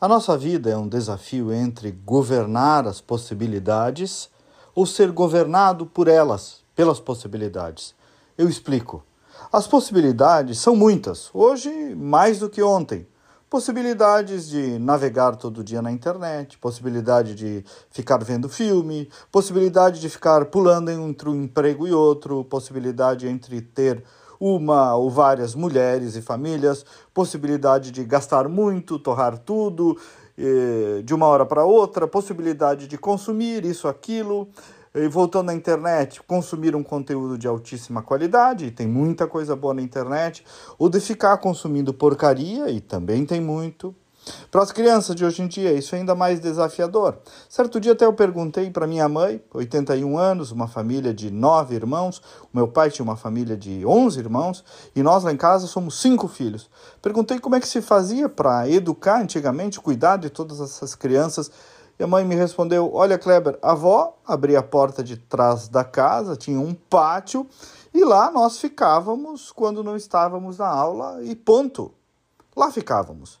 A 0.00 0.08
nossa 0.08 0.34
vida 0.34 0.70
é 0.70 0.76
um 0.78 0.88
desafio 0.88 1.52
entre 1.52 1.92
governar 1.92 2.86
as 2.86 3.02
possibilidades 3.02 4.30
ou 4.74 4.86
ser 4.86 5.12
governado 5.12 5.84
por 5.84 6.08
elas, 6.08 6.64
pelas 6.74 6.98
possibilidades. 6.98 7.94
Eu 8.38 8.48
explico. 8.48 9.04
As 9.52 9.66
possibilidades 9.66 10.58
são 10.58 10.74
muitas, 10.74 11.28
hoje 11.34 11.94
mais 11.94 12.38
do 12.38 12.48
que 12.48 12.62
ontem. 12.62 13.06
Possibilidades 13.50 14.48
de 14.48 14.78
navegar 14.78 15.34
todo 15.34 15.64
dia 15.64 15.82
na 15.82 15.90
internet, 15.90 16.56
possibilidade 16.56 17.34
de 17.34 17.64
ficar 17.90 18.22
vendo 18.22 18.48
filme, 18.48 19.10
possibilidade 19.32 20.00
de 20.00 20.08
ficar 20.08 20.44
pulando 20.44 20.88
entre 20.88 21.28
um 21.28 21.34
emprego 21.34 21.84
e 21.84 21.92
outro, 21.92 22.44
possibilidade 22.44 23.26
entre 23.26 23.60
ter 23.60 24.04
uma 24.38 24.94
ou 24.94 25.10
várias 25.10 25.56
mulheres 25.56 26.14
e 26.14 26.22
famílias, 26.22 26.86
possibilidade 27.12 27.90
de 27.90 28.04
gastar 28.04 28.48
muito, 28.48 29.00
torrar 29.00 29.36
tudo 29.36 29.98
eh, 30.38 31.02
de 31.02 31.12
uma 31.12 31.26
hora 31.26 31.44
para 31.44 31.64
outra, 31.64 32.06
possibilidade 32.06 32.86
de 32.86 32.96
consumir 32.96 33.64
isso, 33.64 33.88
aquilo. 33.88 34.48
E 34.92 35.06
voltando 35.06 35.50
à 35.50 35.54
internet, 35.54 36.20
consumir 36.22 36.74
um 36.74 36.82
conteúdo 36.82 37.38
de 37.38 37.46
altíssima 37.46 38.02
qualidade, 38.02 38.72
tem 38.72 38.88
muita 38.88 39.24
coisa 39.24 39.54
boa 39.54 39.72
na 39.72 39.82
internet, 39.82 40.44
ou 40.76 40.88
de 40.88 40.98
ficar 40.98 41.36
consumindo 41.38 41.94
porcaria, 41.94 42.68
e 42.68 42.80
também 42.80 43.24
tem 43.24 43.40
muito. 43.40 43.94
Para 44.50 44.62
as 44.62 44.72
crianças 44.72 45.14
de 45.14 45.24
hoje 45.24 45.42
em 45.42 45.46
dia, 45.46 45.72
isso 45.72 45.94
é 45.94 45.98
ainda 45.98 46.14
mais 46.16 46.40
desafiador. 46.40 47.18
Certo 47.48 47.78
dia 47.78 47.92
até 47.92 48.04
eu 48.04 48.12
perguntei 48.12 48.68
para 48.68 48.84
minha 48.84 49.08
mãe, 49.08 49.40
81 49.54 50.18
anos, 50.18 50.50
uma 50.50 50.66
família 50.66 51.14
de 51.14 51.30
nove 51.30 51.76
irmãos, 51.76 52.20
o 52.52 52.56
meu 52.56 52.66
pai 52.66 52.90
tinha 52.90 53.04
uma 53.04 53.16
família 53.16 53.56
de 53.56 53.86
11 53.86 54.18
irmãos, 54.18 54.64
e 54.94 55.04
nós 55.04 55.22
lá 55.22 55.32
em 55.32 55.36
casa 55.36 55.68
somos 55.68 56.00
cinco 56.00 56.26
filhos. 56.26 56.68
Perguntei 57.00 57.38
como 57.38 57.54
é 57.54 57.60
que 57.60 57.68
se 57.68 57.80
fazia 57.80 58.28
para 58.28 58.68
educar 58.68 59.22
antigamente, 59.22 59.80
cuidar 59.80 60.16
de 60.16 60.28
todas 60.28 60.60
essas 60.60 60.96
crianças. 60.96 61.50
E 62.00 62.02
a 62.02 62.06
mãe 62.06 62.24
me 62.24 62.34
respondeu: 62.34 62.90
Olha, 62.94 63.18
Kleber, 63.18 63.58
a 63.60 63.72
avó 63.72 64.16
abria 64.26 64.60
a 64.60 64.62
porta 64.62 65.04
de 65.04 65.18
trás 65.18 65.68
da 65.68 65.84
casa, 65.84 66.34
tinha 66.34 66.58
um 66.58 66.72
pátio, 66.72 67.46
e 67.92 68.02
lá 68.02 68.30
nós 68.30 68.58
ficávamos 68.58 69.52
quando 69.52 69.84
não 69.84 69.94
estávamos 69.94 70.56
na 70.56 70.66
aula, 70.66 71.22
e 71.22 71.36
ponto. 71.36 71.92
Lá 72.56 72.70
ficávamos. 72.70 73.38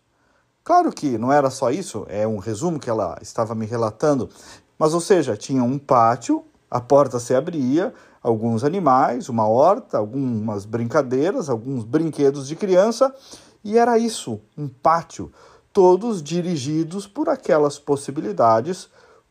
Claro 0.62 0.92
que 0.92 1.16
não 1.16 1.32
era 1.32 1.48
só 1.48 1.70
isso, 1.70 2.04
é 2.06 2.28
um 2.28 2.36
resumo 2.36 2.78
que 2.78 2.90
ela 2.90 3.16
estava 3.22 3.54
me 3.54 3.64
relatando, 3.64 4.28
mas 4.78 4.92
ou 4.92 5.00
seja, 5.00 5.38
tinha 5.38 5.64
um 5.64 5.78
pátio, 5.78 6.44
a 6.70 6.82
porta 6.82 7.18
se 7.18 7.34
abria, 7.34 7.94
alguns 8.22 8.62
animais, 8.62 9.30
uma 9.30 9.48
horta, 9.48 9.96
algumas 9.96 10.66
brincadeiras, 10.66 11.48
alguns 11.48 11.82
brinquedos 11.82 12.46
de 12.46 12.54
criança, 12.54 13.14
e 13.64 13.78
era 13.78 13.96
isso, 13.96 14.38
um 14.54 14.68
pátio, 14.68 15.32
todos 15.72 16.22
dirigidos 16.22 17.06
por 17.06 17.28
aquelas 17.28 17.78
possibilidades, 17.78 18.88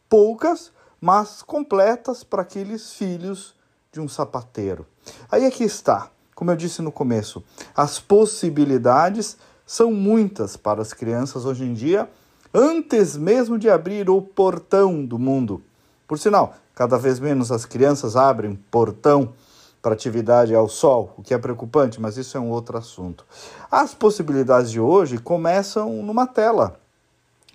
poucas, 0.07 0.71
mas 0.99 1.41
completas 1.41 2.23
para 2.23 2.41
aqueles 2.41 2.93
filhos 2.93 3.55
de 3.91 3.99
um 3.99 4.07
sapateiro. 4.07 4.85
Aí 5.31 5.45
aqui 5.45 5.63
está, 5.63 6.09
como 6.35 6.51
eu 6.51 6.55
disse 6.55 6.81
no 6.81 6.91
começo, 6.91 7.43
as 7.75 7.99
possibilidades 7.99 9.37
são 9.65 9.91
muitas 9.91 10.57
para 10.57 10.81
as 10.81 10.93
crianças 10.93 11.45
hoje 11.45 11.63
em 11.63 11.73
dia, 11.73 12.09
antes 12.53 13.15
mesmo 13.15 13.57
de 13.57 13.69
abrir 13.69 14.09
o 14.09 14.21
portão 14.21 15.05
do 15.05 15.19
mundo. 15.19 15.61
Por 16.07 16.17
sinal, 16.17 16.55
cada 16.73 16.97
vez 16.97 17.19
menos 17.19 17.51
as 17.51 17.65
crianças 17.65 18.15
abrem 18.15 18.55
portão 18.71 19.33
para 19.81 19.93
atividade 19.93 20.53
ao 20.53 20.67
sol, 20.67 21.13
o 21.17 21.23
que 21.23 21.33
é 21.33 21.37
preocupante, 21.37 22.01
mas 22.01 22.17
isso 22.17 22.37
é 22.37 22.39
um 22.39 22.49
outro 22.49 22.77
assunto. 22.77 23.25
As 23.71 23.93
possibilidades 23.93 24.71
de 24.71 24.79
hoje 24.79 25.17
começam 25.17 26.03
numa 26.03 26.27
tela, 26.27 26.79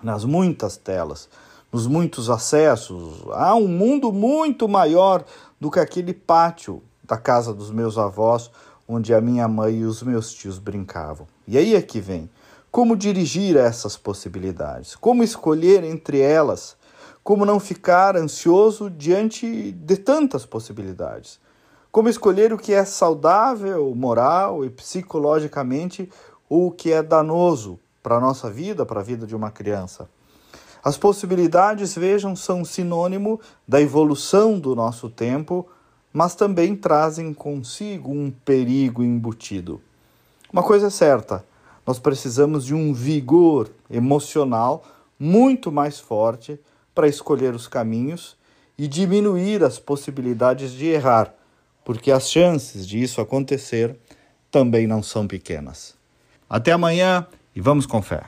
nas 0.03 0.25
muitas 0.25 0.77
telas, 0.77 1.28
nos 1.72 1.86
muitos 1.86 2.31
acessos. 2.31 3.22
Há 3.33 3.55
um 3.55 3.69
mundo 3.69 4.12
muito 4.12 4.69
maior 4.69 5.25
do 5.61 5.70
que 5.70 5.81
aquele 5.81 6.14
pátio 6.14 6.83
da 7.03 7.16
casa 7.16 7.53
dos 7.53 7.71
meus 7.71 7.99
avós 7.99 8.50
onde 8.88 9.15
a 9.15 9.20
minha 9.20 9.49
mãe 9.49 9.78
e 9.78 9.84
os 9.84 10.03
meus 10.03 10.32
tios 10.32 10.59
brincavam. 10.59 11.26
E 11.47 11.56
aí 11.56 11.75
é 11.75 11.82
que 11.82 12.00
vem. 12.00 12.28
Como 12.70 12.97
dirigir 12.97 13.56
essas 13.56 13.97
possibilidades? 13.97 14.97
Como 14.97 15.22
escolher 15.22 15.84
entre 15.84 16.20
elas? 16.20 16.76
Como 17.22 17.47
não 17.47 17.59
ficar 17.59 18.16
ansioso 18.16 18.91
diante 18.91 19.72
de 19.72 19.97
tantas 19.97 20.44
possibilidades? 20.44 21.38
Como 21.94 22.09
escolher 22.09 22.53
o 22.53 22.59
que 22.59 22.72
é 22.72 22.84
saudável, 22.84 23.94
moral 23.94 24.65
e 24.65 24.69
psicologicamente 24.69 26.10
ou 26.49 26.66
o 26.66 26.71
que 26.72 26.91
é 26.91 27.00
danoso 27.00 27.78
para 28.03 28.16
a 28.16 28.21
nossa 28.21 28.50
vida, 28.50 28.84
para 28.84 28.99
a 28.99 29.05
vida 29.05 29.28
de 29.28 29.37
uma 29.37 29.53
criança? 29.53 30.09
As 30.82 30.99
possibilidades, 30.99 31.94
vejam, 31.94 32.34
são 32.34 32.65
sinônimo 32.65 33.41
da 33.66 33.81
evolução 33.81 34.59
do 34.59 34.75
nosso 34.75 35.09
tempo 35.09 35.69
mas 36.12 36.34
também 36.34 36.75
trazem 36.75 37.32
consigo 37.32 38.11
um 38.11 38.28
perigo 38.28 39.00
embutido. 39.00 39.81
Uma 40.53 40.65
coisa 40.65 40.88
é 40.88 40.91
certa, 40.91 41.44
nós 41.87 42.00
precisamos 42.00 42.65
de 42.65 42.75
um 42.75 42.93
vigor 42.93 43.71
emocional 43.88 44.82
muito 45.16 45.71
mais 45.71 46.00
forte 46.00 46.59
para 46.93 47.06
escolher 47.06 47.55
os 47.55 47.69
caminhos 47.69 48.37
e 48.76 48.88
diminuir 48.88 49.62
as 49.62 49.78
possibilidades 49.78 50.72
de 50.72 50.87
errar, 50.87 51.32
porque 51.84 52.11
as 52.11 52.31
chances 52.31 52.87
de 52.87 53.03
isso 53.03 53.21
acontecer 53.21 53.97
também 54.50 54.87
não 54.87 55.03
são 55.03 55.27
pequenas. 55.27 55.95
Até 56.49 56.72
amanhã 56.72 57.27
e 57.55 57.61
vamos 57.61 57.87
com 57.87 58.00
fé. 58.00 58.22